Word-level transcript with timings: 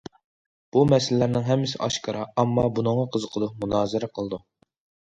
بۇ 0.77 0.81
مەسىلىلەرنىڭ 0.91 1.45
ھەممىسى 1.49 1.83
ئاشكارا، 1.89 2.25
ئامما 2.33 2.67
بۇنىڭغا 2.81 3.07
قىزىقىدۇ، 3.17 3.55
مۇنازىرە 3.63 4.13
قىلىدۇ. 4.19 4.47